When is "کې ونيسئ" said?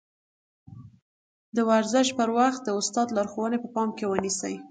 3.97-4.55